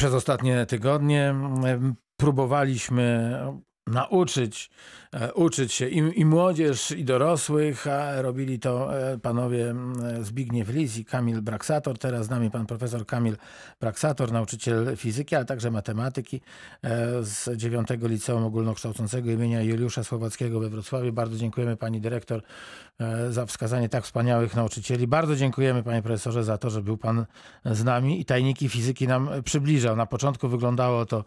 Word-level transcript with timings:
Przez 0.00 0.14
ostatnie 0.14 0.66
tygodnie 0.66 1.34
próbowaliśmy 2.16 3.36
nauczyć, 3.86 4.70
e, 5.12 5.34
uczyć 5.34 5.72
się 5.72 5.88
i, 5.88 6.20
i 6.20 6.24
młodzież, 6.24 6.90
i 6.90 7.04
dorosłych, 7.04 7.86
a 7.86 8.22
robili 8.22 8.58
to 8.58 8.98
e, 8.98 9.18
panowie 9.18 9.74
Zbigniew 10.20 10.68
Lis 10.68 10.96
i 10.96 11.04
Kamil 11.04 11.42
Braksator. 11.42 11.98
Teraz 11.98 12.26
z 12.26 12.30
nami 12.30 12.50
pan 12.50 12.66
profesor 12.66 13.06
Kamil 13.06 13.36
Braksator, 13.80 14.32
nauczyciel 14.32 14.96
fizyki, 14.96 15.36
ale 15.36 15.44
także 15.44 15.70
matematyki 15.70 16.40
e, 16.82 17.24
z 17.24 17.56
9 17.56 17.88
Liceum 18.02 18.44
Ogólnokształcącego 18.44 19.30
imienia 19.30 19.62
Juliusza 19.62 20.04
Słowackiego 20.04 20.60
we 20.60 20.68
Wrocławiu. 20.68 21.12
Bardzo 21.12 21.36
dziękujemy 21.36 21.76
pani 21.76 22.00
dyrektor 22.00 22.42
za 23.30 23.46
wskazanie 23.46 23.88
tak 23.88 24.04
wspaniałych 24.04 24.56
nauczycieli. 24.56 25.06
Bardzo 25.06 25.36
dziękujemy 25.36 25.82
panie 25.82 26.02
profesorze 26.02 26.44
za 26.44 26.58
to, 26.58 26.70
że 26.70 26.82
był 26.82 26.96
pan 26.96 27.26
z 27.64 27.84
nami 27.84 28.20
i 28.20 28.24
tajniki 28.24 28.68
fizyki 28.68 29.08
nam 29.08 29.28
przybliżał. 29.44 29.96
Na 29.96 30.06
początku 30.06 30.48
wyglądało 30.48 31.06
to 31.06 31.24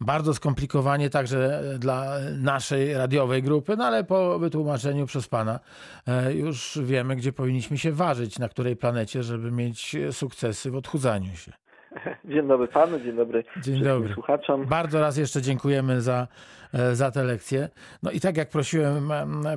bardzo 0.00 0.34
skomplikowanie 0.34 1.10
także 1.10 1.62
dla 1.78 2.16
naszej 2.38 2.94
radiowej 2.94 3.42
grupy, 3.42 3.76
no 3.76 3.84
ale 3.84 4.04
po 4.04 4.38
wytłumaczeniu 4.38 5.06
przez 5.06 5.28
pana 5.28 5.60
e, 6.06 6.34
już 6.34 6.78
wiemy, 6.82 7.16
gdzie 7.16 7.32
powinniśmy 7.32 7.78
się 7.78 7.92
ważyć, 7.92 8.38
na 8.38 8.48
której 8.48 8.76
planecie, 8.76 9.22
żeby 9.22 9.52
mieć 9.52 9.96
sukcesy 10.12 10.70
w 10.70 10.76
odchudzaniu 10.76 11.36
się. 11.36 11.52
Dzień 12.24 12.48
dobry 12.48 12.68
panu, 12.68 13.00
dzień 13.00 13.16
dobry 13.16 13.44
dzień 13.62 13.82
dobry. 13.82 14.14
słuchaczom. 14.14 14.66
Bardzo 14.66 15.00
raz 15.00 15.16
jeszcze 15.16 15.42
dziękujemy 15.42 16.00
za, 16.00 16.28
e, 16.72 16.94
za 16.94 17.10
tę 17.10 17.24
lekcję. 17.24 17.68
No 18.02 18.10
i 18.10 18.20
tak 18.20 18.36
jak 18.36 18.48
prosiłem 18.48 19.10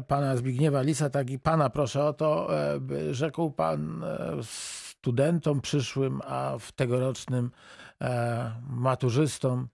pana 0.08 0.36
Zbigniewa 0.36 0.82
Lisa, 0.82 1.10
tak 1.10 1.30
i 1.30 1.40
pana 1.40 1.70
proszę 1.70 2.04
o 2.04 2.14
to, 2.14 2.60
e, 2.60 2.80
by 2.80 3.14
rzekł 3.14 3.52
pan 3.52 4.04
studentom 4.42 5.62
przyszłym, 5.62 6.22
a 6.28 6.56
w 6.60 6.72
tegorocznym 6.72 7.52
maturzystom, 8.70 9.68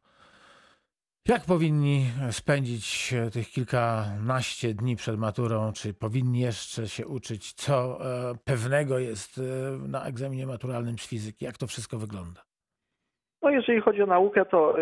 jak 1.29 1.45
powinni 1.45 2.05
spędzić 2.31 3.13
tych 3.33 3.49
kilkanaście 3.49 4.73
dni 4.73 4.95
przed 4.95 5.17
maturą? 5.17 5.71
Czy 5.73 5.93
powinni 5.93 6.39
jeszcze 6.39 6.87
się 6.87 7.07
uczyć, 7.07 7.53
co 7.53 7.73
e, 7.73 8.35
pewnego 8.45 8.99
jest 8.99 9.37
e, 9.37 9.41
na 9.87 10.05
egzaminie 10.05 10.47
maturalnym 10.47 10.97
z 10.97 11.09
fizyki? 11.09 11.45
Jak 11.45 11.57
to 11.57 11.67
wszystko 11.67 11.97
wygląda? 11.97 12.41
No 13.41 13.49
jeżeli 13.51 13.81
chodzi 13.81 14.01
o 14.01 14.05
naukę, 14.05 14.45
to 14.45 14.75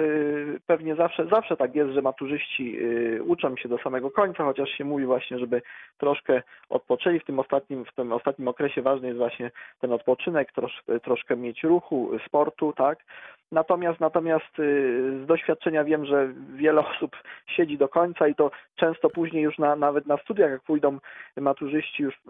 pewnie 0.65 0.95
zawsze, 0.95 1.27
zawsze 1.31 1.57
tak 1.57 1.75
jest, 1.75 1.93
że 1.93 2.01
maturzyści 2.01 2.77
uczą 3.25 3.55
się 3.55 3.69
do 3.69 3.77
samego 3.77 4.11
końca, 4.11 4.43
chociaż 4.43 4.69
się 4.69 4.83
mówi 4.83 5.05
właśnie, 5.05 5.39
żeby 5.39 5.61
troszkę 5.97 6.43
odpoczęli. 6.69 7.19
W 7.19 7.25
tym 7.25 7.39
ostatnim, 7.39 7.85
w 7.85 7.95
tym 7.95 8.11
ostatnim 8.11 8.47
okresie 8.47 8.81
ważny 8.81 9.07
jest 9.07 9.17
właśnie 9.17 9.51
ten 9.79 9.91
odpoczynek, 9.91 10.51
trosz, 10.51 10.83
troszkę 11.03 11.35
mieć 11.35 11.63
ruchu, 11.63 12.11
sportu, 12.27 12.73
tak. 12.73 13.05
Natomiast, 13.53 13.99
natomiast 13.99 14.59
y, 14.59 15.23
z 15.23 15.27
doświadczenia 15.27 15.83
wiem, 15.83 16.05
że 16.05 16.33
wiele 16.55 16.81
osób 16.87 17.11
siedzi 17.55 17.77
do 17.77 17.87
końca 17.87 18.27
i 18.27 18.35
to 18.35 18.51
często 18.75 19.09
później 19.09 19.43
już 19.43 19.57
na, 19.57 19.75
nawet 19.75 20.05
na 20.05 20.17
studiach, 20.17 20.51
jak 20.51 20.61
pójdą 20.61 20.99
maturzyści 21.37 22.03
już 22.03 22.21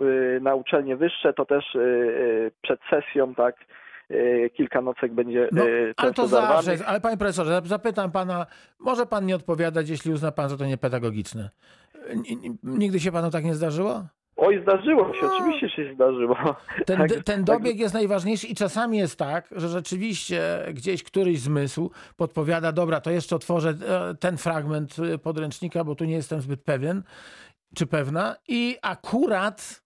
na 0.41 0.55
uczelnie 0.55 0.95
wyższe, 0.95 1.33
to 1.33 1.45
też 1.45 1.77
przed 2.61 2.79
sesją, 2.89 3.35
tak, 3.35 3.55
kilka 4.53 4.81
nocek 4.81 5.13
będzie 5.13 5.49
no, 5.51 5.63
Ale 5.97 6.13
to 6.13 6.27
zawsze 6.27 6.71
jest. 6.71 6.83
Ale 6.87 7.01
panie 7.01 7.17
profesorze, 7.17 7.61
zapytam 7.65 8.11
pana, 8.11 8.45
może 8.79 9.05
pan 9.05 9.25
nie 9.25 9.35
odpowiadać, 9.35 9.89
jeśli 9.89 10.11
uzna 10.11 10.31
pan, 10.31 10.49
że 10.49 10.57
to 10.57 10.65
niepedagogiczne. 10.65 11.49
Nigdy 12.63 12.99
się 12.99 13.11
panu 13.11 13.31
tak 13.31 13.43
nie 13.43 13.55
zdarzyło? 13.55 14.03
Oj, 14.35 14.61
zdarzyło 14.61 15.13
się, 15.13 15.19
no. 15.23 15.35
oczywiście 15.35 15.69
się 15.69 15.93
zdarzyło. 15.93 16.35
Ten, 16.85 16.97
tak, 16.97 17.23
ten 17.23 17.43
dobieg 17.43 17.73
tak. 17.73 17.79
jest 17.79 17.93
najważniejszy 17.93 18.47
i 18.47 18.55
czasami 18.55 18.97
jest 18.97 19.19
tak, 19.19 19.47
że 19.51 19.69
rzeczywiście 19.69 20.65
gdzieś 20.73 21.03
któryś 21.03 21.39
zmysł 21.39 21.91
podpowiada, 22.17 22.71
dobra, 22.71 23.01
to 23.01 23.11
jeszcze 23.11 23.35
otworzę 23.35 23.69
e, 23.69 24.15
ten 24.15 24.37
fragment 24.37 24.95
podręcznika, 25.23 25.83
bo 25.83 25.95
tu 25.95 26.05
nie 26.05 26.15
jestem 26.15 26.41
zbyt 26.41 26.63
pewien 26.63 27.03
czy 27.75 27.85
pewna 27.85 28.35
i 28.47 28.77
akurat 28.81 29.83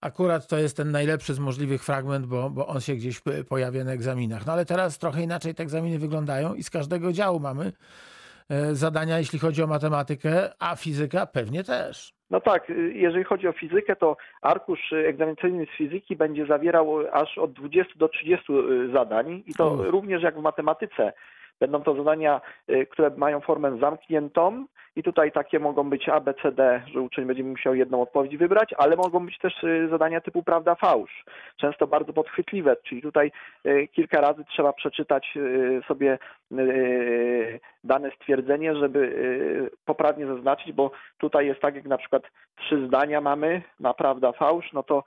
akurat 0.00 0.46
to 0.46 0.58
jest 0.58 0.76
ten 0.76 0.90
najlepszy 0.90 1.34
z 1.34 1.38
możliwych 1.38 1.84
fragment, 1.84 2.26
bo, 2.26 2.50
bo 2.50 2.66
on 2.66 2.80
się 2.80 2.94
gdzieś 2.94 3.22
pojawia 3.48 3.84
na 3.84 3.92
egzaminach. 3.92 4.46
No 4.46 4.52
ale 4.52 4.66
teraz 4.66 4.98
trochę 4.98 5.22
inaczej 5.22 5.54
te 5.54 5.62
egzaminy 5.62 5.98
wyglądają 5.98 6.54
i 6.54 6.62
z 6.62 6.70
każdego 6.70 7.12
działu 7.12 7.40
mamy 7.40 7.72
e, 8.48 8.74
zadania, 8.74 9.18
jeśli 9.18 9.38
chodzi 9.38 9.62
o 9.62 9.66
matematykę, 9.66 10.50
a 10.58 10.76
fizyka 10.76 11.26
pewnie 11.26 11.64
też. 11.64 12.13
No 12.30 12.40
tak, 12.40 12.72
jeżeli 12.92 13.24
chodzi 13.24 13.48
o 13.48 13.52
fizykę, 13.52 13.96
to 13.96 14.16
arkusz 14.42 14.92
egzaminacyjny 14.92 15.66
z 15.66 15.76
fizyki 15.76 16.16
będzie 16.16 16.46
zawierał 16.46 16.98
aż 17.12 17.38
od 17.38 17.52
20 17.52 17.92
do 17.96 18.08
30 18.08 18.52
e, 18.52 18.56
zadań 18.92 19.42
i 19.46 19.54
to 19.54 19.76
również 19.90 20.22
jak 20.22 20.38
w 20.38 20.42
matematyce. 20.42 21.12
Będą 21.60 21.82
to 21.82 21.94
zadania, 21.94 22.40
y, 22.70 22.86
które 22.86 23.10
mają 23.16 23.40
formę 23.40 23.78
zamkniętą 23.80 24.66
i 24.96 25.02
tutaj 25.02 25.32
takie 25.32 25.58
mogą 25.58 25.90
być 25.90 26.08
A, 26.08 26.20
B, 26.20 26.34
C, 26.42 26.52
D, 26.52 26.82
że 26.92 27.00
uczeń 27.00 27.24
będzie 27.24 27.44
musiał 27.44 27.74
jedną 27.74 28.02
odpowiedź 28.02 28.36
wybrać, 28.36 28.74
ale 28.78 28.96
mogą 28.96 29.26
być 29.26 29.38
też 29.38 29.64
y, 29.64 29.88
zadania 29.90 30.20
typu 30.20 30.42
prawda, 30.42 30.74
fałsz, 30.74 31.24
często 31.56 31.86
bardzo 31.86 32.12
podchwytliwe, 32.12 32.76
czyli 32.84 33.02
tutaj 33.02 33.32
y, 33.66 33.88
kilka 33.92 34.20
razy 34.20 34.44
trzeba 34.44 34.72
przeczytać 34.72 35.34
sobie 35.88 36.18
dane 37.84 38.10
stwierdzenie, 38.10 38.76
żeby 38.76 39.70
poprawnie 39.84 40.26
zaznaczyć, 40.26 40.72
bo 40.72 40.90
tutaj 41.18 41.46
jest 41.46 41.60
tak, 41.60 41.74
jak 41.74 41.84
na 41.84 41.98
przykład 41.98 42.22
trzy 42.56 42.86
zdania 42.86 43.20
mamy 43.20 43.62
na 43.80 43.94
prawda, 43.94 44.32
fałsz, 44.32 44.72
no 44.72 44.82
to 44.82 45.04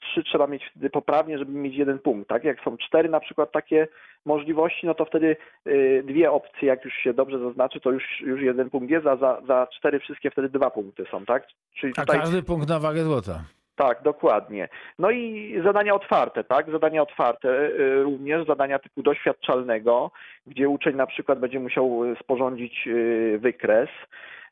trzy 0.00 0.24
trzeba 0.24 0.46
mieć 0.46 0.62
wtedy 0.70 0.90
poprawnie, 0.90 1.38
żeby 1.38 1.52
mieć 1.52 1.74
jeden 1.74 1.98
punkt, 1.98 2.28
tak? 2.28 2.44
Jak 2.44 2.60
są 2.60 2.76
cztery 2.76 3.08
na 3.08 3.20
przykład 3.20 3.52
takie 3.52 3.88
możliwości, 4.24 4.86
no 4.86 4.94
to 4.94 5.04
wtedy 5.04 5.36
y, 5.66 6.02
dwie 6.06 6.30
opcje, 6.30 6.68
jak 6.68 6.84
już 6.84 6.94
się 6.94 7.14
dobrze 7.14 7.38
zaznaczy, 7.38 7.80
to 7.80 7.90
już, 7.90 8.20
już 8.20 8.40
jeden 8.40 8.70
punkt 8.70 8.90
jest, 8.90 9.06
a 9.06 9.16
za, 9.16 9.42
za 9.48 9.66
cztery 9.78 10.00
wszystkie 10.00 10.30
wtedy 10.30 10.48
dwa 10.48 10.70
punkty 10.70 11.04
są, 11.10 11.24
tak? 11.24 11.46
Czyli 11.74 11.92
tutaj... 11.92 12.18
A 12.18 12.20
każdy 12.20 12.42
punkt 12.42 12.68
na 12.68 12.78
wagę 12.78 13.04
złota. 13.04 13.44
Tak, 13.76 14.02
dokładnie. 14.02 14.68
No 14.98 15.10
i 15.10 15.54
zadania 15.64 15.94
otwarte, 15.94 16.44
tak? 16.44 16.70
Zadania 16.70 17.02
otwarte 17.02 17.48
y, 17.48 18.02
również, 18.02 18.46
zadania 18.46 18.78
typu 18.78 19.02
doświadczalnego, 19.02 20.10
gdzie 20.46 20.68
uczeń 20.68 20.96
na 20.96 21.06
przykład 21.06 21.38
będzie 21.38 21.60
musiał 21.60 22.02
sporządzić 22.20 22.86
y, 22.86 23.38
wykres, 23.38 23.88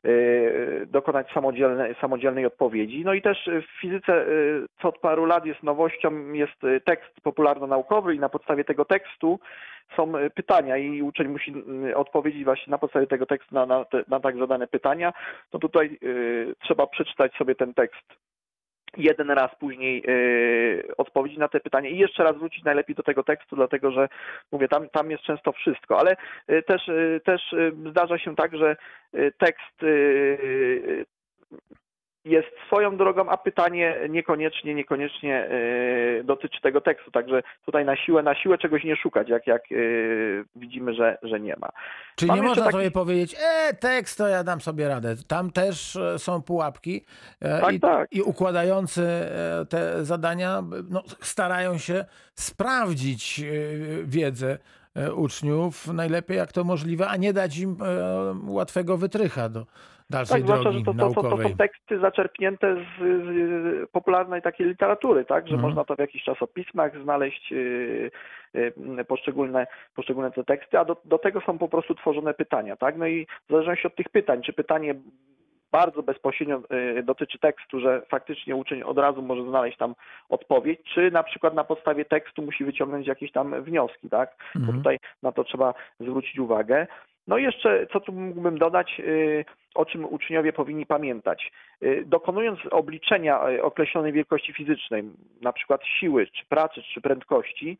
Y, 0.05 0.87
dokonać 0.91 1.31
samodzielnej, 1.33 1.95
samodzielnej 2.01 2.45
odpowiedzi. 2.45 3.03
No 3.05 3.13
i 3.13 3.21
też 3.21 3.49
w 3.67 3.81
fizyce 3.81 4.25
co 4.81 4.89
od 4.89 4.97
paru 4.99 5.25
lat 5.25 5.45
jest 5.45 5.63
nowością, 5.63 6.33
jest 6.33 6.83
tekst 6.85 7.21
popularno-naukowy 7.21 8.15
i 8.15 8.19
na 8.19 8.29
podstawie 8.29 8.63
tego 8.63 8.85
tekstu 8.85 9.39
są 9.95 10.13
pytania 10.35 10.77
i 10.77 11.01
uczeń 11.01 11.27
musi 11.27 11.53
odpowiedzieć 11.95 12.43
właśnie 12.43 12.71
na 12.71 12.77
podstawie 12.77 13.07
tego 13.07 13.25
tekstu 13.25 13.55
na, 13.55 13.65
na, 13.65 13.85
te, 13.85 14.03
na 14.07 14.19
tak 14.19 14.37
zadane 14.37 14.67
pytania. 14.67 15.13
No 15.53 15.59
tutaj 15.59 15.99
trzeba 16.63 16.87
przeczytać 16.87 17.33
sobie 17.33 17.55
ten 17.55 17.73
tekst 17.73 18.05
jeden 18.97 19.31
raz 19.31 19.55
później 19.59 20.03
yy, 20.07 20.95
odpowiedzi 20.97 21.39
na 21.39 21.47
te 21.47 21.59
pytania 21.59 21.89
i 21.89 21.97
jeszcze 21.97 22.23
raz 22.23 22.37
wrócić 22.37 22.63
najlepiej 22.63 22.95
do 22.95 23.03
tego 23.03 23.23
tekstu, 23.23 23.55
dlatego 23.55 23.91
że 23.91 24.09
mówię, 24.51 24.67
tam, 24.67 24.89
tam 24.89 25.11
jest 25.11 25.23
często 25.23 25.51
wszystko, 25.51 25.99
ale 25.99 26.15
yy, 26.47 26.63
też, 26.63 26.87
yy, 26.87 27.21
też 27.25 27.55
zdarza 27.89 28.17
się 28.17 28.35
tak, 28.35 28.57
że 28.57 28.75
tekst 29.37 29.81
jest 32.25 32.47
swoją 32.67 32.97
drogą, 32.97 33.29
a 33.29 33.37
pytanie 33.37 33.95
niekoniecznie, 34.09 34.75
niekoniecznie 34.75 35.49
yy, 36.17 36.23
dotyczy 36.23 36.61
tego 36.61 36.81
tekstu. 36.81 37.11
Także 37.11 37.43
tutaj 37.65 37.85
na 37.85 37.95
siłę, 37.95 38.23
na 38.23 38.35
siłę 38.35 38.57
czegoś 38.57 38.83
nie 38.83 38.95
szukać, 38.95 39.29
jak, 39.29 39.47
jak 39.47 39.71
yy, 39.71 40.45
widzimy, 40.55 40.93
że, 40.93 41.17
że 41.23 41.39
nie 41.39 41.55
ma. 41.59 41.69
Czyli 42.15 42.31
Mam 42.31 42.39
nie 42.39 42.43
można 42.47 42.63
taki... 42.63 42.77
sobie 42.77 42.91
powiedzieć, 42.91 43.35
e, 43.39 43.73
tekst 43.73 44.17
to 44.17 44.27
ja 44.27 44.43
dam 44.43 44.61
sobie 44.61 44.87
radę. 44.87 45.15
Tam 45.27 45.51
też 45.51 45.95
e, 45.95 46.19
są 46.19 46.41
pułapki 46.41 47.05
e, 47.41 47.61
tak, 47.61 47.73
i, 47.73 47.79
tak. 47.79 48.07
i 48.11 48.21
układający 48.21 49.01
e, 49.01 49.65
te 49.69 50.05
zadania 50.05 50.63
no, 50.89 51.03
starają 51.21 51.77
się 51.77 52.05
sprawdzić 52.35 53.41
wiedzę 54.03 54.57
uczniów 55.15 55.87
najlepiej 55.87 56.37
jak 56.37 56.51
to 56.51 56.63
możliwe, 56.63 57.07
a 57.07 57.17
nie 57.17 57.33
dać 57.33 57.57
im 57.57 57.77
łatwego 58.47 58.97
wytrycha 58.97 59.49
do, 59.49 59.65
dalszej 60.09 60.35
tak, 60.35 60.43
zwłaszcza, 60.43 60.71
że 60.71 60.81
to, 60.81 60.93
to, 60.93 61.09
to, 61.13 61.21
to, 61.21 61.37
są 61.37 61.55
teksty 61.57 61.99
zaczerpnięte 61.99 62.75
z, 62.75 62.99
z 62.99 63.89
popularnej 63.91 64.41
takiej 64.41 64.67
literatury, 64.67 65.25
tak, 65.25 65.47
że 65.47 65.53
mhm. 65.53 65.69
można 65.69 65.83
to 65.85 65.95
w 65.95 65.99
jakichś 65.99 66.25
czasopismach 66.25 67.01
znaleźć 67.03 67.51
yy, 67.51 68.11
yy, 68.53 69.05
poszczególne, 69.05 69.67
poszczególne 69.95 70.31
te 70.31 70.43
teksty, 70.43 70.79
a 70.79 70.85
do, 70.85 71.01
do 71.05 71.17
tego 71.17 71.41
są 71.41 71.57
po 71.57 71.67
prostu 71.67 71.95
tworzone 71.95 72.33
pytania, 72.33 72.75
tak, 72.75 72.97
no 72.97 73.07
i 73.07 73.27
w 73.47 73.51
zależności 73.51 73.87
od 73.87 73.95
tych 73.95 74.09
pytań, 74.09 74.41
czy 74.41 74.53
pytanie 74.53 74.95
bardzo 75.73 76.03
bezpośrednio 76.03 76.61
y, 76.99 77.03
dotyczy 77.03 77.39
tekstu, 77.39 77.79
że 77.79 78.01
faktycznie 78.09 78.55
uczeń 78.55 78.83
od 78.83 78.97
razu 78.97 79.21
może 79.21 79.43
znaleźć 79.43 79.77
tam 79.77 79.95
odpowiedź, 80.29 80.79
czy 80.93 81.11
na 81.11 81.23
przykład 81.23 81.53
na 81.53 81.63
podstawie 81.63 82.05
tekstu 82.05 82.41
musi 82.41 82.65
wyciągnąć 82.65 83.07
jakieś 83.07 83.31
tam 83.31 83.63
wnioski, 83.63 84.09
tak? 84.09 84.35
Mhm. 84.55 84.65
Bo 84.65 84.77
tutaj 84.77 84.99
na 85.23 85.31
to 85.31 85.43
trzeba 85.43 85.73
zwrócić 85.99 86.39
uwagę. 86.39 86.87
No 87.27 87.37
i 87.37 87.43
jeszcze, 87.43 87.87
co 87.93 87.99
tu 87.99 88.11
mógłbym 88.11 88.57
dodać, 88.57 88.99
y, 88.99 89.45
o 89.75 89.85
czym 89.85 90.05
uczniowie 90.05 90.53
powinni 90.53 90.85
pamiętać. 90.85 91.51
Y, 91.83 92.03
dokonując 92.05 92.59
obliczenia 92.71 93.41
określonej 93.61 94.13
wielkości 94.13 94.53
fizycznej, 94.53 95.03
na 95.41 95.53
przykład 95.53 95.81
siły, 95.85 96.27
czy 96.27 96.45
pracy, 96.45 96.81
czy 96.93 97.01
prędkości, 97.01 97.77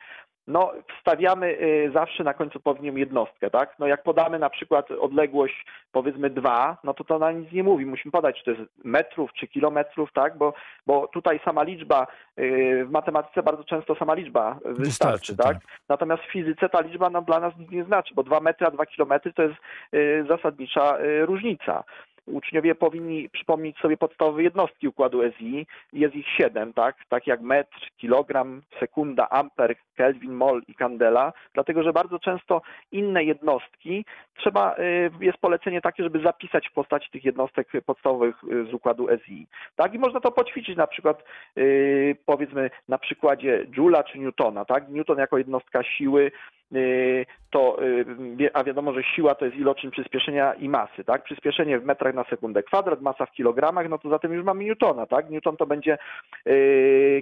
no, 0.47 0.71
wstawiamy 0.97 1.47
y, 1.47 1.91
zawsze 1.93 2.23
na 2.23 2.33
końcu 2.33 2.57
odpowiednią 2.57 2.95
jednostkę, 2.95 3.49
tak? 3.49 3.75
No 3.79 3.87
jak 3.87 4.03
podamy 4.03 4.39
na 4.39 4.49
przykład 4.49 4.91
odległość 4.91 5.65
powiedzmy 5.91 6.29
2, 6.29 6.77
no 6.83 6.93
to 6.93 7.03
to 7.03 7.19
na 7.19 7.31
nic 7.31 7.51
nie 7.51 7.63
mówi. 7.63 7.85
Musimy 7.85 8.11
podać, 8.11 8.37
czy 8.37 8.43
to 8.43 8.51
jest 8.51 8.71
metrów, 8.83 9.33
czy 9.33 9.47
kilometrów, 9.47 10.13
tak? 10.13 10.37
Bo, 10.37 10.53
bo 10.87 11.07
tutaj 11.07 11.39
sama 11.45 11.63
liczba, 11.63 12.07
y, 12.39 12.85
w 12.85 12.91
matematyce 12.91 13.43
bardzo 13.43 13.63
często 13.63 13.95
sama 13.95 14.13
liczba 14.13 14.53
wystarczy, 14.53 14.81
Wystarczy, 14.81 15.37
tak? 15.37 15.53
tak. 15.53 15.57
Natomiast 15.89 16.23
w 16.23 16.31
fizyce 16.31 16.69
ta 16.69 16.81
liczba 16.81 17.09
no, 17.09 17.21
dla 17.21 17.39
nas 17.39 17.53
nic 17.57 17.71
nie 17.71 17.83
znaczy, 17.83 18.13
bo 18.15 18.23
2 18.23 18.39
metry, 18.39 18.67
a 18.67 18.71
2 18.71 18.85
kilometry 18.85 19.33
to 19.33 19.43
jest 19.43 19.55
y, 19.93 20.25
zasadnicza 20.29 20.97
różnica 21.21 21.83
uczniowie 22.25 22.75
powinni 22.75 23.29
przypomnieć 23.29 23.77
sobie 23.77 23.97
podstawowe 23.97 24.43
jednostki 24.43 24.87
układu 24.87 25.21
SI. 25.37 25.67
Jest 25.93 26.15
ich 26.15 26.27
siedem, 26.27 26.73
tak? 26.73 26.95
Tak 27.09 27.27
jak 27.27 27.41
metr, 27.41 27.89
kilogram, 27.97 28.61
sekunda, 28.79 29.29
amper, 29.29 29.75
kelvin, 29.95 30.33
mol 30.33 30.61
i 30.67 30.75
kandela, 30.75 31.33
dlatego 31.53 31.83
że 31.83 31.93
bardzo 31.93 32.19
często 32.19 32.61
inne 32.91 33.23
jednostki 33.23 34.05
trzeba, 34.37 34.75
y, 34.75 35.11
jest 35.19 35.37
polecenie 35.37 35.81
takie, 35.81 36.03
żeby 36.03 36.19
zapisać 36.19 36.67
w 36.67 36.73
postaci 36.73 37.11
tych 37.11 37.25
jednostek 37.25 37.67
podstawowych 37.85 38.43
y, 38.43 38.65
z 38.65 38.73
układu 38.73 39.07
SI. 39.25 39.47
Tak? 39.75 39.93
I 39.93 39.99
można 39.99 40.19
to 40.19 40.31
poćwiczyć 40.31 40.77
na 40.77 40.87
przykład 40.87 41.23
y, 41.57 42.17
powiedzmy 42.25 42.69
na 42.87 42.97
przykładzie 42.97 43.65
Joula 43.77 44.03
czy 44.03 44.19
Newtona, 44.19 44.65
tak? 44.65 44.89
Newton 44.89 45.17
jako 45.17 45.37
jednostka 45.37 45.83
siły 45.83 46.31
to, 47.49 47.77
a 48.53 48.63
wiadomo, 48.63 48.93
że 48.93 49.03
siła 49.03 49.35
to 49.35 49.45
jest 49.45 49.57
iloczyn 49.57 49.91
przyspieszenia 49.91 50.53
i 50.53 50.69
masy, 50.69 51.03
tak? 51.03 51.23
Przyspieszenie 51.23 51.79
w 51.79 51.85
metrach 51.85 52.15
na 52.15 52.23
sekundę 52.23 52.63
kwadrat, 52.63 53.01
masa 53.01 53.25
w 53.25 53.31
kilogramach, 53.31 53.89
no 53.89 53.97
to 53.97 54.09
zatem 54.09 54.33
już 54.33 54.45
mamy 54.45 54.63
Newtona, 54.63 55.05
tak? 55.05 55.29
Newton 55.29 55.57
to 55.57 55.65
będzie 55.65 55.97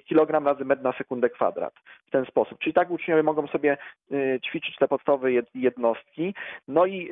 kilogram 0.05 0.45
razy 0.47 0.65
metr 0.65 0.83
na 0.83 0.93
sekundę 0.93 1.29
kwadrat 1.29 1.73
w 2.07 2.11
ten 2.11 2.25
sposób. 2.25 2.59
Czyli 2.59 2.73
tak 2.73 2.91
uczniowie 2.91 3.23
mogą 3.23 3.47
sobie 3.47 3.77
ćwiczyć 4.45 4.75
te 4.75 4.87
podstawowe 4.87 5.31
jednostki. 5.55 6.35
No 6.67 6.85
i 6.85 7.09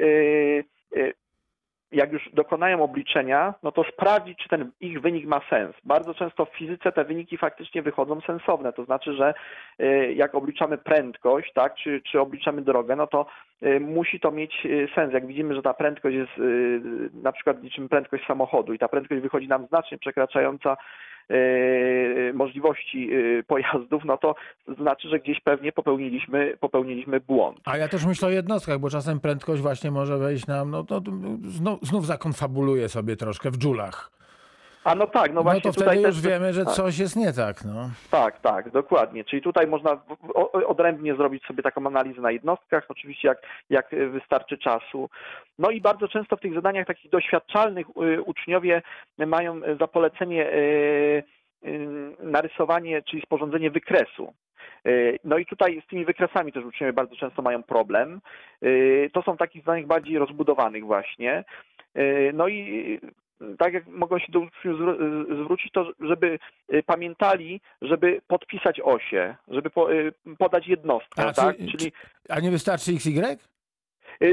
jak 1.92 2.12
już 2.12 2.30
dokonają 2.34 2.84
obliczenia, 2.84 3.54
no 3.64 3.72
to 3.72 3.84
sprawdzić, 3.84 4.38
czy 4.38 4.50
ten 4.50 4.72
ich 4.82 5.02
wynik 5.02 5.26
ma 5.26 5.42
sens. 5.50 5.76
Bardzo 5.84 6.14
często 6.14 6.46
w 6.46 6.50
fizyce 6.50 6.92
te 6.92 7.04
wyniki 7.04 7.38
faktycznie 7.38 7.82
wychodzą 7.82 8.22
sensowne. 8.22 8.74
To 8.74 8.86
znaczy, 8.86 9.14
że 9.14 9.34
jak 10.16 10.36
obliczamy 10.36 10.78
prędkość, 10.78 11.54
tak, 11.54 11.76
czy, 11.76 12.02
czy 12.02 12.20
obliczamy 12.20 12.62
drogę, 12.62 12.96
no 12.96 13.08
to 13.08 13.26
musi 13.80 14.20
to 14.20 14.32
mieć 14.32 14.68
sens. 14.96 15.14
Jak 15.14 15.28
widzimy, 15.28 15.56
że 15.56 15.62
ta 15.62 15.74
prędkość 15.74 16.16
jest, 16.16 16.32
na 17.14 17.32
przykład 17.32 17.64
liczymy 17.64 17.90
prędkość 17.90 18.26
samochodu 18.26 18.74
i 18.74 18.80
ta 18.80 18.88
prędkość 18.88 19.22
wychodzi 19.22 19.48
nam 19.48 19.68
znacznie 19.68 19.98
przekraczająca 19.98 20.78
możliwości 22.34 23.10
pojazdów, 23.48 24.06
no 24.06 24.18
to 24.18 24.36
znaczy, 24.78 25.10
że 25.10 25.20
gdzieś 25.20 25.40
pewnie 25.40 25.72
popełniliśmy, 25.72 26.58
popełniliśmy 26.60 27.20
błąd. 27.20 27.60
A 27.66 27.78
ja 27.78 27.88
też 27.88 28.06
myślę 28.06 28.28
o 28.28 28.32
jednostkach, 28.32 28.80
bo 28.80 28.90
czasem 28.90 29.20
prędkość 29.20 29.62
właśnie 29.62 29.92
może 29.92 30.18
wejść 30.18 30.48
nam, 30.48 30.72
no 30.72 30.84
to 30.84 31.02
znów, 31.44 31.80
znów 31.82 32.06
zakonfabuluję 32.06 32.90
sobie 32.90 33.16
troszkę 33.16 33.52
w 33.52 33.58
dżulach. 33.58 34.12
A 34.84 34.96
no 34.96 35.08
tak, 35.08 35.34
no 35.34 35.44
właśnie. 35.44 35.62
No 35.66 35.74
to 35.74 35.82
wtedy 35.82 36.02
już 36.02 36.22
wiemy, 36.22 36.54
że 36.54 36.66
tak. 36.66 36.74
coś 36.74 36.98
jest 36.98 37.16
nie 37.16 37.34
tak. 37.34 37.66
No. 37.66 37.90
Tak, 38.12 38.40
tak, 38.40 38.70
dokładnie. 38.70 39.24
Czyli 39.24 39.42
tutaj 39.42 39.68
można 39.68 40.02
odrębnie 40.68 41.16
zrobić 41.16 41.46
sobie 41.46 41.64
taką 41.64 41.88
analizę 41.88 42.22
na 42.22 42.32
jednostkach, 42.32 42.86
oczywiście 42.90 43.28
jak, 43.28 43.42
jak 43.70 43.90
wystarczy 44.12 44.58
czasu. 44.58 45.10
No 45.60 45.70
i 45.70 45.82
bardzo 45.82 46.08
często 46.08 46.38
w 46.38 46.42
tych 46.42 46.54
zadaniach 46.54 46.88
takich 46.88 47.12
doświadczalnych 47.12 47.88
uczniowie 48.26 48.82
mają 49.18 49.62
za 49.80 49.88
polecenie 49.88 50.52
narysowanie, 52.20 53.02
czyli 53.02 53.22
sporządzenie 53.22 53.72
wykresu. 53.72 54.34
No 55.24 55.38
i 55.38 55.46
tutaj 55.46 55.82
z 55.86 55.90
tymi 55.90 56.06
wykresami 56.06 56.54
też 56.54 56.66
uczniowie 56.66 56.94
bardzo 56.94 57.16
często 57.16 57.42
mają 57.42 57.64
problem. 57.64 58.22
To 59.14 59.22
są 59.22 59.38
takich 59.38 59.66
zadań 59.66 59.86
bardziej 59.86 60.18
rozbudowanych 60.18 60.86
właśnie. 60.86 61.44
No 62.34 62.48
i 62.48 63.00
tak 63.58 63.74
jak 63.74 63.88
mogą 63.88 64.20
się 64.20 64.32
do 64.32 64.40
uczniów 64.40 64.80
zwrócić, 65.44 65.72
to 65.72 65.92
żeby 66.00 66.40
pamiętali, 66.86 67.62
żeby 67.82 68.22
podpisać 68.28 68.82
osie, 68.84 69.36
żeby 69.48 69.70
podać 70.38 70.68
jednostkę, 70.68 71.26
a, 71.26 71.34
tak? 71.34 71.58
Czyli, 71.58 71.72
Czyli... 71.72 71.92
A 72.30 72.40
nie 72.40 72.52
wystarczy 72.52 72.92
XY? 72.92 73.38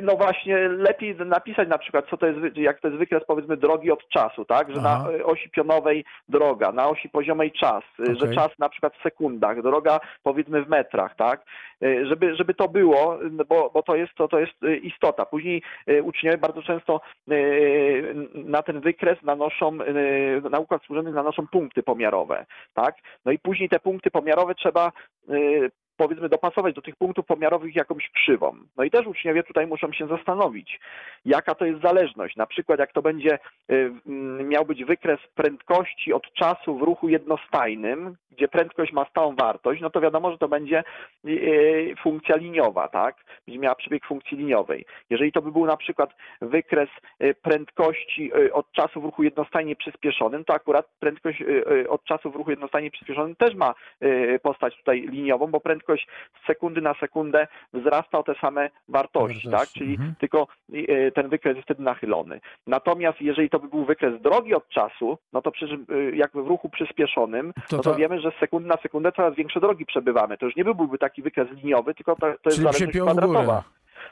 No 0.02 0.16
właśnie, 0.16 0.68
lepiej 0.68 1.16
napisać 1.16 1.68
na 1.68 1.78
przykład, 1.78 2.06
co 2.10 2.16
to 2.16 2.26
jest, 2.26 2.56
jak 2.56 2.80
to 2.80 2.88
jest 2.88 2.98
wykres 2.98 3.24
powiedzmy 3.26 3.56
drogi 3.56 3.90
od 3.90 4.08
czasu, 4.08 4.44
tak? 4.44 4.70
Że 4.70 4.80
Aha. 4.84 5.04
na 5.18 5.24
osi 5.24 5.50
pionowej 5.50 6.04
droga, 6.28 6.72
na 6.72 6.88
osi 6.88 7.08
poziomej 7.08 7.52
czas, 7.52 7.84
okay. 7.98 8.16
że 8.16 8.34
czas 8.34 8.48
na 8.58 8.68
przykład 8.68 8.96
w 8.96 9.02
sekundach, 9.02 9.62
droga 9.62 10.00
powiedzmy 10.22 10.64
w 10.64 10.68
metrach, 10.68 11.16
tak? 11.16 11.44
Żeby, 11.80 12.36
żeby 12.36 12.54
to 12.54 12.68
było, 12.68 13.18
bo, 13.48 13.70
bo 13.74 13.82
to, 13.82 13.96
jest, 13.96 14.14
to, 14.14 14.28
to 14.28 14.38
jest 14.38 14.54
istota. 14.82 15.26
Później 15.26 15.62
uczniowie 16.02 16.38
bardzo 16.38 16.62
często 16.62 17.00
na 18.34 18.62
ten 18.62 18.80
wykres 18.80 19.22
nanoszą, 19.22 19.78
na 20.50 20.58
układ 20.58 20.82
służebny 20.82 21.12
nanoszą 21.12 21.46
punkty 21.46 21.82
pomiarowe, 21.82 22.46
tak? 22.74 22.94
No 23.24 23.32
i 23.32 23.38
później 23.38 23.68
te 23.68 23.78
punkty 23.80 24.10
pomiarowe 24.10 24.54
trzeba 24.54 24.92
powiedzmy 25.96 26.28
dopasować 26.28 26.74
do 26.74 26.82
tych 26.82 26.96
punktów 26.96 27.26
pomiarowych 27.26 27.76
jakąś 27.76 28.10
krzywą. 28.10 28.56
No 28.76 28.84
i 28.84 28.90
też 28.90 29.06
uczniowie 29.06 29.42
tutaj 29.42 29.66
muszą 29.66 29.92
się 29.92 30.06
zastanowić, 30.06 30.80
jaka 31.24 31.54
to 31.54 31.64
jest 31.64 31.82
zależność. 31.82 32.36
Na 32.36 32.46
przykład 32.46 32.80
jak 32.80 32.92
to 32.92 33.02
będzie 33.02 33.38
miał 34.44 34.64
być 34.64 34.84
wykres 34.84 35.20
prędkości 35.34 36.12
od 36.12 36.32
czasu 36.32 36.78
w 36.78 36.82
ruchu 36.82 37.08
jednostajnym, 37.08 38.16
gdzie 38.30 38.48
prędkość 38.48 38.92
ma 38.92 39.04
stałą 39.04 39.34
wartość, 39.34 39.80
no 39.80 39.90
to 39.90 40.00
wiadomo, 40.00 40.30
że 40.30 40.38
to 40.38 40.48
będzie 40.48 40.84
funkcja 42.02 42.36
liniowa, 42.36 42.88
tak? 42.88 43.16
Będzie 43.46 43.58
miała 43.60 43.74
przebieg 43.74 44.06
funkcji 44.06 44.36
liniowej. 44.36 44.84
Jeżeli 45.10 45.32
to 45.32 45.42
by 45.42 45.52
był 45.52 45.66
na 45.66 45.76
przykład 45.76 46.16
wykres 46.40 46.88
prędkości 47.42 48.32
od 48.52 48.72
czasu 48.72 49.00
w 49.00 49.04
ruchu 49.04 49.22
jednostajnie 49.22 49.76
przyspieszonym, 49.76 50.44
to 50.44 50.54
akurat 50.54 50.86
prędkość 51.00 51.42
od 51.88 52.04
czasu 52.04 52.30
w 52.30 52.36
ruchu 52.36 52.50
jednostajnie 52.50 52.90
przyspieszonym 52.90 53.36
też 53.36 53.54
ma 53.54 53.74
postać 54.42 54.76
tutaj 54.76 55.00
liniową, 55.00 55.46
bo 55.46 55.60
prędkość 55.60 55.85
prędkość 55.86 56.08
z 56.42 56.46
sekundy 56.46 56.80
na 56.80 56.94
sekundę 56.94 57.46
wzrasta 57.72 58.18
o 58.18 58.22
te 58.22 58.34
same 58.40 58.70
wartości, 58.88 59.50
tak? 59.50 59.68
Czyli 59.68 59.94
mhm. 59.94 60.14
tylko 60.18 60.46
ten 61.14 61.28
wykres 61.28 61.56
jest 61.56 61.64
wtedy 61.64 61.82
nachylony. 61.82 62.40
Natomiast 62.66 63.20
jeżeli 63.20 63.50
to 63.50 63.58
by 63.58 63.68
był 63.68 63.84
wykres 63.84 64.22
drogi 64.22 64.54
od 64.54 64.68
czasu, 64.68 65.18
no 65.32 65.42
to 65.42 65.50
przecież 65.50 65.78
jakby 66.12 66.42
w 66.42 66.46
ruchu 66.46 66.68
przyspieszonym, 66.68 67.52
to, 67.68 67.76
no 67.76 67.82
to, 67.82 67.90
to 67.90 67.96
wiemy, 67.96 68.20
że 68.20 68.30
z 68.30 68.40
sekundy 68.40 68.68
na 68.68 68.76
sekundę 68.76 69.12
coraz 69.12 69.34
większe 69.34 69.60
drogi 69.60 69.86
przebywamy. 69.86 70.38
To 70.38 70.46
już 70.46 70.56
nie 70.56 70.64
byłby 70.64 70.98
taki 70.98 71.22
wykres 71.22 71.48
liniowy, 71.50 71.94
tylko 71.94 72.16
to, 72.16 72.26
to 72.42 72.50
jest 72.50 72.58
zależność 72.58 72.98
kwadratowa. 72.98 73.62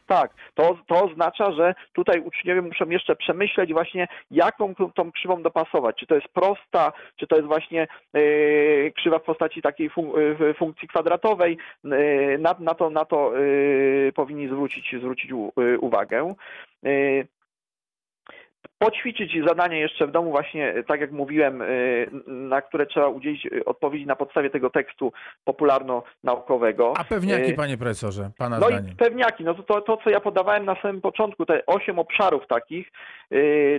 Tak, 0.06 0.34
to, 0.54 0.78
to 0.86 1.05
oznacza, 1.05 1.52
że 1.52 1.74
tutaj 1.93 2.20
uczniowie 2.20 2.62
muszą 2.62 2.88
jeszcze 2.88 3.17
przemyśleć 3.17 3.72
właśnie, 3.72 4.08
jaką 4.31 4.74
tą 4.94 5.12
krzywą 5.12 5.43
dopasować. 5.43 5.96
Czy 5.96 6.06
to 6.06 6.14
jest 6.14 6.29
prosta, 6.29 6.93
czy 7.17 7.26
to 7.26 7.36
jest 7.36 7.48
właśnie 7.48 7.86
yy, 8.14 8.93
krzywa 8.96 9.19
w 9.19 9.22
postaci 9.22 9.62
takiej 9.62 9.90
fun 9.90 10.10
yy, 10.40 10.55
funkcji 10.55 10.88
kwadratowej. 10.88 11.58
Yy, 11.84 12.38
na, 12.38 12.55
na, 12.60 12.74
to, 12.74 12.90
na 12.90 13.05
to 13.05 13.32
powinni 14.14 14.48
zwrócić, 14.48 14.94
zwrócić 14.98 15.32
u, 15.32 15.52
uwagę 15.81 16.34
poćwiczyć 18.84 19.32
zadanie 19.48 19.81
jeszcze 19.81 20.06
w 20.06 20.10
domu 20.10 20.31
właśnie, 20.31 20.74
tak 20.86 21.00
jak 21.00 21.12
mówiłem, 21.12 21.62
na 22.26 22.62
które 22.62 22.86
trzeba 22.86 23.08
udzielić 23.08 23.48
odpowiedzi 23.67 24.06
na 24.06 24.17
podstawie 24.17 24.50
tego 24.50 24.70
tekstu 24.70 25.12
popularno-naukowego. 25.44 26.93
A 26.98 27.05
pewniaki, 27.05 27.53
panie 27.53 27.76
profesorze, 27.76 28.31
pana 28.38 28.58
no 28.58 28.67
zdaniem? 28.67 28.93
i 28.93 28.96
pewniaki, 28.96 29.44
no 29.44 29.55
to, 29.55 29.62
to, 29.62 29.81
to, 29.81 29.96
co 29.96 30.10
ja 30.10 30.20
podawałem 30.20 30.64
na 30.64 30.76
samym 30.82 31.00
początku, 31.00 31.46
te 31.46 31.67
osiem 31.67 31.98
obszarów 31.98 32.46
takich, 32.46 32.93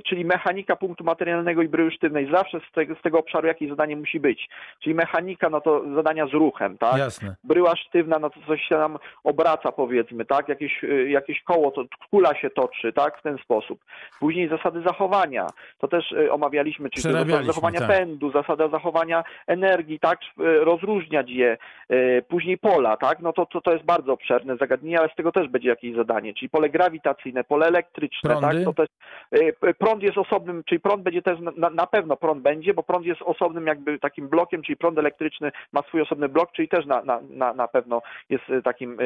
czyli 0.05 0.25
mechanika 0.25 0.75
punktu 0.75 1.03
materialnego 1.03 1.61
i 1.61 1.67
bryły 1.67 1.91
sztywnej, 1.91 2.31
zawsze 2.31 2.59
z 2.69 2.71
tego, 2.73 2.95
z 2.95 3.01
tego 3.01 3.19
obszaru 3.19 3.47
jakieś 3.47 3.69
zadanie 3.69 3.95
musi 3.95 4.19
być. 4.19 4.49
Czyli 4.79 4.95
mechanika, 4.95 5.49
no 5.49 5.61
to 5.61 5.83
zadania 5.95 6.27
z 6.27 6.33
ruchem, 6.33 6.77
tak? 6.77 6.97
Jasne. 6.97 7.35
Bryła 7.43 7.75
sztywna, 7.75 8.19
no 8.19 8.29
to 8.29 8.39
coś 8.47 8.61
się 8.61 8.75
nam 8.75 8.97
obraca, 9.23 9.71
powiedzmy, 9.71 10.25
tak? 10.25 10.49
Jakieś, 10.49 10.81
jakieś 11.07 11.43
koło, 11.43 11.71
to 11.71 11.83
kula 12.09 12.35
się 12.35 12.49
toczy, 12.49 12.93
tak? 12.93 13.19
W 13.19 13.21
ten 13.21 13.37
sposób. 13.37 13.79
Później 14.19 14.49
zasady 14.49 14.81
zachowania, 14.81 14.94
to 15.79 15.87
też 15.87 16.11
yy, 16.11 16.31
omawialiśmy, 16.31 16.89
czyli 16.89 17.13
zasady 17.13 17.45
zachowania 17.45 17.79
tak. 17.79 17.89
pędu, 17.89 18.31
zasada 18.31 18.67
zachowania 18.67 19.23
energii, 19.47 19.99
tak? 19.99 20.19
Rozróżniać 20.37 21.29
je. 21.29 21.57
Yy, 21.89 22.23
później 22.27 22.57
pola, 22.57 22.97
tak? 22.97 23.19
No 23.19 23.33
to, 23.33 23.45
to, 23.45 23.61
to 23.61 23.73
jest 23.73 23.85
bardzo 23.85 24.13
obszerne 24.13 24.57
zagadnienie, 24.57 24.99
ale 24.99 25.09
z 25.09 25.15
tego 25.15 25.31
też 25.31 25.47
będzie 25.47 25.69
jakieś 25.69 25.95
zadanie, 25.95 26.33
czyli 26.33 26.49
pole 26.49 26.69
grawitacyjne, 26.69 27.43
pole 27.43 27.67
elektryczne, 27.67 28.29
Prądy? 28.29 28.65
tak? 28.65 28.65
To 28.65 28.73
też, 28.73 28.89
prąd 29.77 30.03
jest 30.03 30.17
osobnym, 30.17 30.63
czyli 30.63 30.79
prąd 30.79 31.03
będzie 31.03 31.21
też, 31.21 31.39
na, 31.57 31.69
na, 31.69 31.87
pewno 31.87 32.17
prąd 32.17 32.41
będzie, 32.41 32.73
bo 32.73 32.83
prąd 32.83 33.05
jest 33.05 33.21
osobnym 33.21 33.67
jakby 33.67 33.99
takim 33.99 34.27
blokiem, 34.29 34.61
czyli 34.61 34.77
prąd 34.77 34.97
elektryczny 34.97 35.51
ma 35.73 35.81
swój 35.81 36.01
osobny 36.01 36.29
blok, 36.29 36.51
czyli 36.51 36.67
też 36.67 36.85
na, 36.85 37.01
na, 37.01 37.19
na, 37.29 37.53
na 37.53 37.67
pewno 37.67 38.01
jest 38.29 38.43
takim 38.63 38.97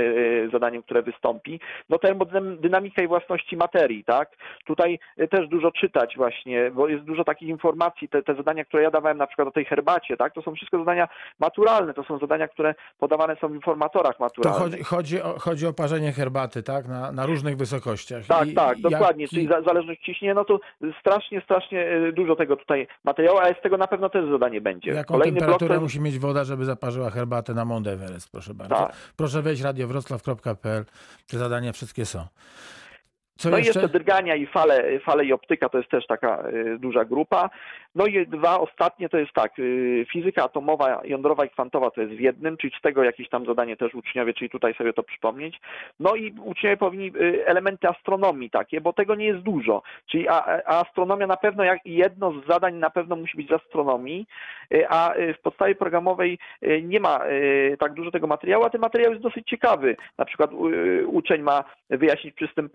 zadaniem, 0.51 0.83
które 0.83 1.01
wystąpi. 1.01 1.59
No 1.89 1.97
termodynamika 1.97 3.01
i 3.03 3.07
własności 3.07 3.57
materii, 3.57 4.03
tak? 4.03 4.29
Tutaj 4.65 4.99
też 5.29 5.47
dużo 5.47 5.68
dużo 5.69 5.87
czytać 5.87 6.13
właśnie, 6.17 6.71
bo 6.71 6.87
jest 6.87 7.03
dużo 7.03 7.23
takich 7.23 7.49
informacji, 7.49 8.09
te, 8.09 8.23
te 8.23 8.35
zadania, 8.35 8.65
które 8.65 8.83
ja 8.83 8.91
dawałem 8.91 9.17
na 9.17 9.27
przykład 9.27 9.47
o 9.47 9.51
tej 9.51 9.65
herbacie, 9.65 10.17
tak, 10.17 10.33
to 10.33 10.41
są 10.41 10.55
wszystko 10.55 10.77
zadania 10.77 11.07
maturalne, 11.39 11.93
to 11.93 12.03
są 12.03 12.19
zadania, 12.19 12.47
które 12.47 12.75
podawane 12.99 13.35
są 13.41 13.47
w 13.47 13.53
informatorach 13.55 14.17
To 14.17 14.23
maturalnych. 14.23 14.61
chodzi, 14.61 14.83
chodzi, 14.83 15.21
o, 15.21 15.39
chodzi 15.39 15.67
o 15.67 15.73
parzenie 15.73 16.11
herbaty, 16.11 16.63
tak? 16.63 16.87
Na, 16.87 17.11
na 17.11 17.25
różnych 17.25 17.57
wysokościach. 17.57 18.25
Tak, 18.25 18.47
I- 18.47 18.53
tak, 18.53 18.79
dokładnie. 18.81 19.23
jaki- 19.23 19.35
Czyli 19.35 19.47
za, 19.47 19.61
zależność 19.61 20.01
ciśnienia, 20.01 20.33
no 20.33 20.45
to 20.45 20.59
strasznie, 20.99 21.41
strasznie 21.41 21.85
e, 21.87 22.11
dużo 22.11 22.35
tego 22.35 22.55
tutaj 22.55 22.87
materiału, 23.03 23.37
ale 23.37 23.55
z 23.59 23.61
tego 23.61 23.77
na 23.77 23.87
pewno 23.87 24.09
też 24.09 24.29
zadanie 24.31 24.61
będzie. 24.61 24.91
Jaką 24.91 25.13
Kolejny 25.13 25.31
blok 25.31 25.39
temperaturę 25.41 25.67
to 25.67 25.73
jest, 25.73 25.83
musi 25.83 26.01
mieć 26.01 26.19
woda, 26.19 26.43
żeby 26.43 26.65
zaparzyła 26.65 27.09
herbatę 27.09 27.53
na 27.53 27.65
Mount 27.65 27.87
Everest, 27.87 28.31
proszę 28.31 28.53
bardzo. 28.53 28.75
Tak. 28.75 28.95
Proszę 29.17 29.41
wejść 29.41 29.61
radiowroclaw.pl, 29.61 30.85
te 31.27 31.37
zadania 31.37 31.71
wszystkie 31.71 32.05
są. 32.05 32.25
Co 33.39 33.49
no 33.49 33.57
i 33.57 33.63
jeszcze? 33.63 33.79
jeszcze 33.81 33.99
drgania 33.99 34.35
i 34.35 34.45
fale, 34.45 34.99
fale 34.99 35.25
i 35.25 35.33
optyka 35.33 35.69
to 35.69 35.77
jest 35.77 35.89
też 35.89 36.07
taka 36.07 36.37
e, 36.37 36.77
duża 36.77 37.05
grupa. 37.05 37.49
No 37.95 38.05
i 38.05 38.27
dwa 38.27 38.59
ostatnie 38.59 39.09
to 39.09 39.17
jest 39.17 39.33
tak, 39.33 39.51
e, 39.59 40.05
fizyka 40.05 40.43
atomowa, 40.43 41.01
jądrowa 41.03 41.45
i 41.45 41.49
kwantowa 41.49 41.91
to 41.91 42.01
jest 42.01 42.13
w 42.13 42.19
jednym, 42.19 42.57
czyli 42.57 42.73
z 42.79 42.81
tego 42.81 43.03
jakieś 43.03 43.29
tam 43.29 43.45
zadanie 43.45 43.77
też 43.77 43.95
uczniowie, 43.95 44.33
czyli 44.33 44.49
tutaj 44.49 44.73
sobie 44.73 44.93
to 44.93 45.03
przypomnieć. 45.03 45.59
No 45.99 46.15
i 46.15 46.35
uczniowie 46.43 46.77
powinni 46.77 47.07
e, 47.07 47.47
elementy 47.47 47.87
astronomii 47.87 48.49
takie, 48.49 48.81
bo 48.81 48.93
tego 48.93 49.15
nie 49.15 49.25
jest 49.25 49.41
dużo. 49.41 49.81
Czyli 50.05 50.27
a, 50.27 50.45
a 50.65 50.81
astronomia 50.81 51.27
na 51.27 51.37
pewno, 51.37 51.63
jak 51.63 51.79
jedno 51.85 52.31
z 52.31 52.47
zadań 52.47 52.75
na 52.75 52.89
pewno 52.89 53.15
musi 53.15 53.37
być 53.37 53.49
z 53.49 53.51
astronomii, 53.51 54.27
a 54.89 55.13
w 55.37 55.41
podstawie 55.41 55.75
programowej 55.75 56.39
nie 56.83 56.99
ma 56.99 57.19
tak 57.79 57.93
dużo 57.93 58.11
tego 58.11 58.27
materiału, 58.27 58.63
a 58.63 58.69
ten 58.69 58.81
materiał 58.81 59.11
jest 59.11 59.23
dosyć 59.23 59.47
ciekawy. 59.47 59.95
Na 60.17 60.25
przykład 60.25 60.51
uczeń 61.05 61.41
ma 61.41 61.63
wyjaśnić 61.89 62.35
przystęp, 62.35 62.73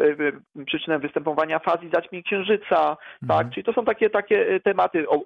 przyczynę 0.67 0.99
występowania 0.99 1.59
faz 1.59 1.83
i 1.83 1.89
zaćmień 1.95 2.23
księżyca, 2.23 2.97
Mhm. 3.23 3.29
tak? 3.29 3.51
Czyli 3.55 3.65
to 3.65 3.73
są 3.73 3.85
takie, 3.85 4.11
takie 4.11 4.49
e, 4.49 4.61
tematy, 4.61 5.09
o, 5.09 5.15
e, 5.17 5.21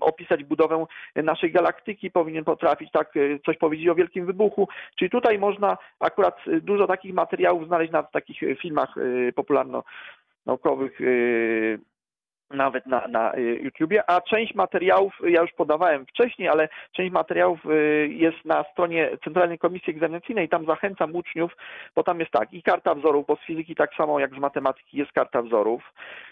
opisać 0.00 0.44
budowę 0.44 0.86
naszej 1.16 1.52
galaktyki 1.52 2.10
powinien 2.10 2.44
potrafić, 2.44 2.90
tak, 2.90 3.16
e, 3.16 3.20
coś 3.46 3.56
powiedzieć 3.56 3.88
o 3.88 3.94
wielkim 3.94 4.26
wybuchu. 4.26 4.68
Czyli 4.96 5.10
tutaj 5.10 5.38
można 5.38 5.76
akurat 6.00 6.36
dużo 6.62 6.86
takich 6.86 7.14
materiałów 7.14 7.66
znaleźć 7.66 7.92
na 7.92 8.02
takich 8.02 8.40
filmach 8.60 8.94
popularno-naukowych, 9.34 11.00
e, 11.00 11.04
nawet 12.50 12.86
na, 12.86 13.08
na 13.08 13.34
y, 13.34 13.60
YouTubie, 13.62 14.10
a 14.10 14.20
część 14.20 14.54
materiałów 14.54 15.12
y, 15.24 15.30
ja 15.30 15.42
już 15.42 15.52
podawałem 15.52 16.06
wcześniej, 16.06 16.48
ale 16.48 16.68
część 16.92 17.12
materiałów 17.12 17.66
y, 17.66 18.08
jest 18.12 18.44
na 18.44 18.64
stronie 18.72 19.10
Centralnej 19.24 19.58
Komisji 19.58 19.92
Egzaminacyjnej. 19.92 20.48
Tam 20.48 20.66
zachęcam 20.66 21.16
uczniów, 21.16 21.56
bo 21.94 22.02
tam 22.02 22.20
jest 22.20 22.32
tak, 22.32 22.52
i 22.52 22.62
karta 22.62 22.94
wzorów, 22.94 23.26
bo 23.26 23.36
z 23.36 23.40
fizyki 23.40 23.74
tak 23.74 23.94
samo 23.94 24.20
jak 24.20 24.34
z 24.34 24.38
matematyki 24.38 24.98
jest 24.98 25.12
karta 25.12 25.42
wzorów, 25.42 25.82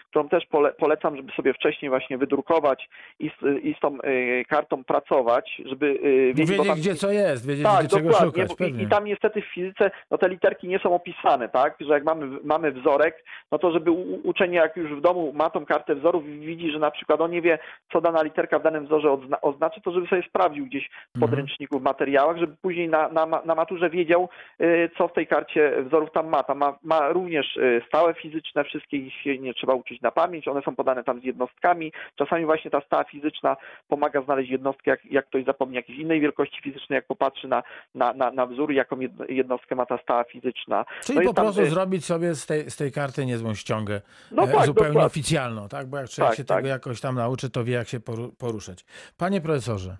którą 0.09 0.29
też 0.29 0.45
pole, 0.45 0.71
polecam, 0.71 1.17
żeby 1.17 1.31
sobie 1.31 1.53
wcześniej 1.53 1.89
właśnie 1.89 2.17
wydrukować 2.17 2.89
i 3.19 3.29
z, 3.29 3.63
i 3.63 3.73
z 3.73 3.79
tą 3.79 3.97
y, 4.01 4.45
kartą 4.49 4.83
pracować, 4.83 5.61
żeby 5.65 5.85
y, 5.85 6.33
wiedzieć, 6.33 6.67
tam- 6.67 6.77
gdzie 6.77 6.95
co 6.95 7.11
jest, 7.11 7.47
wiedzieć, 7.47 7.65
tak, 7.65 7.85
gdzie 7.85 7.97
czego 7.97 8.13
szukać. 8.13 8.51
I, 8.59 8.83
I 8.83 8.87
tam 8.87 9.05
niestety 9.05 9.41
w 9.41 9.53
fizyce 9.53 9.91
no, 10.11 10.17
te 10.17 10.29
literki 10.29 10.67
nie 10.67 10.79
są 10.79 10.95
opisane, 10.95 11.49
tak? 11.49 11.75
Że 11.79 11.93
jak 11.93 12.03
mamy, 12.03 12.39
mamy 12.43 12.71
wzorek, 12.71 13.23
no 13.51 13.59
to 13.59 13.71
żeby 13.71 13.91
u, 13.91 14.29
uczeń 14.29 14.53
jak 14.53 14.77
już 14.77 14.95
w 14.95 15.01
domu 15.01 15.33
ma 15.35 15.49
tą 15.49 15.65
kartę 15.65 15.95
wzorów 15.95 16.06
i 16.15 16.39
widzi, 16.39 16.71
że 16.71 16.79
na 16.79 16.91
przykład 16.91 17.21
on 17.21 17.31
nie 17.31 17.41
wie, 17.41 17.59
co 17.93 18.01
dana 18.01 18.23
literka 18.23 18.59
w 18.59 18.63
danym 18.63 18.85
wzorze 18.85 19.11
odzna, 19.11 19.41
oznaczy, 19.41 19.81
to 19.81 19.91
żeby 19.91 20.07
sobie 20.07 20.23
sprawdził 20.29 20.65
gdzieś 20.65 20.89
w 20.89 21.15
Mhm. 21.15 21.19
podręczniku, 21.31 21.79
w 21.79 21.83
materiałach, 21.83 22.37
żeby 22.37 22.55
później 22.61 22.89
na, 22.89 23.09
na, 23.09 23.25
na 23.25 23.55
maturze 23.55 23.89
wiedział, 23.89 24.29
y, 24.61 24.89
co 24.97 25.07
w 25.07 25.13
tej 25.13 25.27
karcie 25.27 25.83
wzorów 25.83 26.11
tam 26.11 26.27
ma. 26.29 26.43
Tam 26.43 26.57
ma, 26.57 26.77
ma 26.83 27.09
również 27.09 27.57
y, 27.57 27.81
stałe 27.87 28.13
fizyczne, 28.13 28.63
wszystkie 28.63 28.97
ich 28.97 29.13
się 29.13 29.37
nie 29.39 29.53
trzeba 29.53 29.73
uczyć 29.73 30.01
na 30.01 30.11
pamięć, 30.11 30.47
one 30.47 30.61
są 30.61 30.75
podane 30.75 31.03
tam 31.03 31.21
z 31.21 31.23
jednostkami. 31.23 31.91
Czasami 32.15 32.45
właśnie 32.45 32.71
ta 32.71 32.81
stała 32.81 33.03
fizyczna 33.03 33.57
pomaga 33.87 34.21
znaleźć 34.21 34.49
jednostkę, 34.51 34.91
jak, 34.91 35.05
jak 35.05 35.25
ktoś 35.25 35.45
zapomni 35.45 35.75
jakiejś 35.75 35.99
innej 35.99 36.21
wielkości 36.21 36.61
fizycznej, 36.61 36.95
jak 36.97 37.05
popatrzy 37.05 37.47
na, 37.47 37.63
na, 37.95 38.13
na, 38.13 38.31
na 38.31 38.45
wzór, 38.45 38.71
jaką 38.71 38.99
jedno- 38.99 39.25
jednostkę 39.29 39.75
ma 39.75 39.85
ta 39.85 39.97
stała 39.97 40.23
fizyczna. 40.23 40.85
Czyli 41.03 41.15
no 41.15 41.21
po 41.21 41.23
jest 41.23 41.35
tam, 41.35 41.45
prostu 41.45 41.61
y, 41.61 41.69
zrobić 41.69 42.05
sobie 42.05 42.35
z 42.35 42.45
tej, 42.45 42.69
z 42.69 42.75
tej 42.75 42.91
karty 42.91 43.25
niezłą 43.25 43.53
ściągę. 43.53 44.01
No 44.31 44.43
e, 44.43 44.47
tak, 44.47 44.65
zupełnie 44.65 44.87
dokładnie. 44.89 45.05
oficjalną, 45.05 45.67
tak? 45.67 45.87
Bo 45.87 45.96
jak 46.01 46.09
człowiek 46.09 46.31
Tak, 46.31 46.37
się 46.37 46.43
tak. 46.45 46.57
tego 46.57 46.67
jakoś 46.67 47.01
tam 47.01 47.15
nauczy, 47.15 47.49
to 47.49 47.63
wie, 47.63 47.73
jak 47.73 47.87
się 47.87 47.99
poru- 47.99 48.31
poruszać. 48.37 48.85
Panie 49.17 49.41
profesorze, 49.41 49.97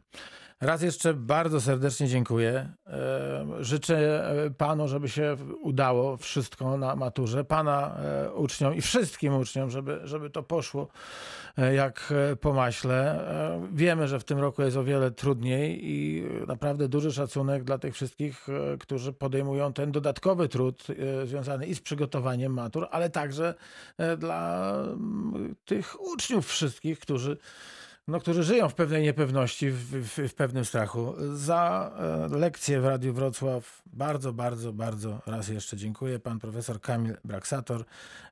raz 0.61 0.81
jeszcze 0.81 1.13
bardzo 1.13 1.61
serdecznie 1.61 2.07
dziękuję. 2.07 2.69
E, 2.87 3.45
Życzę 3.59 4.29
e, 4.45 4.49
panu, 4.49 4.87
żeby 4.87 5.09
się 5.09 5.37
udało 5.61 6.17
wszystko 6.17 6.77
na 6.77 6.95
maturze, 6.95 7.43
pana 7.43 7.97
e, 7.97 8.33
uczniom 8.33 8.75
i 8.75 8.81
wszystkim 8.81 9.35
uczniom, 9.35 9.69
żeby, 9.69 9.99
żeby 10.03 10.29
to 10.29 10.43
poszło 10.43 10.87
jak 11.75 12.13
po 12.41 12.53
maśle. 12.53 13.19
Wiemy, 13.73 14.07
że 14.07 14.19
w 14.19 14.23
tym 14.23 14.39
roku 14.39 14.61
jest 14.61 14.77
o 14.77 14.83
wiele 14.83 15.11
trudniej 15.11 15.79
i 15.81 16.23
naprawdę 16.47 16.87
duży 16.87 17.11
szacunek 17.11 17.63
dla 17.63 17.77
tych 17.77 17.93
wszystkich, 17.93 18.47
którzy 18.79 19.13
podejmują 19.13 19.73
ten 19.73 19.91
dodatkowy 19.91 20.49
trud 20.49 20.87
związany 21.25 21.65
i 21.65 21.75
z 21.75 21.81
przygotowaniem 21.81 22.53
matur, 22.53 22.87
ale 22.91 23.09
także 23.09 23.53
dla 24.17 24.73
tych 25.65 26.01
uczniów 26.01 26.47
wszystkich, 26.47 26.99
którzy, 26.99 27.37
no, 28.07 28.19
którzy 28.19 28.43
żyją 28.43 28.69
w 28.69 28.75
pewnej 28.75 29.03
niepewności, 29.03 29.69
w, 29.69 29.77
w, 29.77 30.29
w 30.29 30.33
pewnym 30.33 30.65
strachu. 30.65 31.13
Za 31.33 31.91
e, 32.31 32.37
lekcję 32.37 32.81
w 32.81 32.85
Radiu 32.85 33.13
Wrocław 33.13 33.81
bardzo, 33.85 34.33
bardzo, 34.33 34.73
bardzo 34.73 35.21
raz 35.25 35.47
jeszcze 35.47 35.77
dziękuję. 35.77 36.19
Pan 36.19 36.39
profesor 36.39 36.81
Kamil 36.81 37.17
Braksator, 37.25 37.85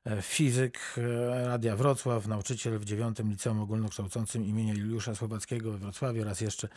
e, 0.04 0.22
fizyk 0.22 0.78
e, 0.98 1.46
Radia 1.46 1.76
Wrocław, 1.76 2.26
nauczyciel 2.26 2.78
w 2.78 2.84
dziewiątym 2.84 3.30
Liceum 3.30 3.60
Ogólnokształcącym 3.60 4.44
imienia 4.44 4.74
Juliusza 4.74 5.14
Słowackiego 5.14 5.72
we 5.72 5.78
Wrocławiu. 5.78 6.24
Raz 6.24 6.40
jeszcze 6.40 6.68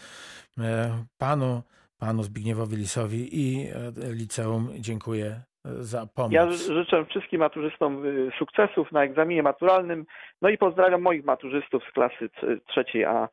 e, 0.58 1.06
panu, 1.18 1.63
panu 1.98 2.24
Zbigniewowi 2.24 2.75
Lisowi 2.75 3.39
i 3.39 3.68
e, 3.68 4.13
liceum 4.13 4.70
dziękuję 4.79 5.41
za 5.80 6.06
pomoc. 6.16 6.32
Ja 6.32 6.52
ży- 6.52 6.74
życzę 6.74 7.06
wszystkim 7.06 7.40
maturzystom 7.40 8.06
y, 8.06 8.32
sukcesów 8.40 8.92
na 8.92 9.04
egzaminie 9.04 9.44
maturalnym, 9.44 10.06
no 10.42 10.50
i 10.50 10.58
pozdrawiam 10.58 11.02
moich 11.02 11.26
maturzystów 11.26 11.84
z 11.90 11.94
klasy 11.94 12.30
trzeciej 12.68 13.06
A, 13.06 13.30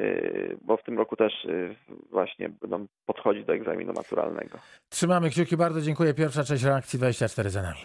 y, 0.00 0.56
bo 0.62 0.76
w 0.76 0.82
tym 0.82 0.98
roku 0.98 1.16
też 1.16 1.44
y, 1.44 1.76
właśnie 2.10 2.48
będą 2.48 2.86
podchodzić 3.06 3.44
do 3.46 3.52
egzaminu 3.52 3.92
maturalnego. 3.92 4.58
Trzymamy 4.88 5.30
kciuki, 5.30 5.56
bardzo 5.56 5.80
dziękuję. 5.80 6.14
Pierwsza 6.14 6.44
część 6.44 6.64
reakcji 6.64 6.98
24 6.98 7.50
za 7.50 7.62
nami. 7.62 7.78